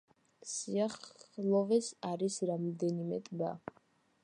სიახლოვეს 0.51 1.91
არის 2.13 2.41
რამდენიმე 2.53 3.23
ტბა. 3.29 3.55